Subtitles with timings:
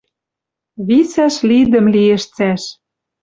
[0.87, 2.63] Висӓш лидӹм лиэш цӓш.